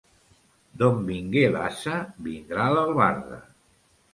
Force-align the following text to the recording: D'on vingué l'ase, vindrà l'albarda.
D'on 0.81 1.03
vingué 1.09 1.43
l'ase, 1.57 1.99
vindrà 2.29 2.67
l'albarda. 2.77 3.39